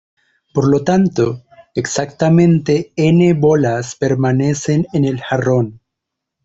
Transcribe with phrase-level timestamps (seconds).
[0.51, 1.43] Por lo tanto,
[1.75, 5.79] exactamente "n" bolas permanecen en el jarrón.